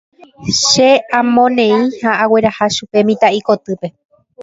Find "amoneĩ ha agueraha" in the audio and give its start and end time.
1.19-2.65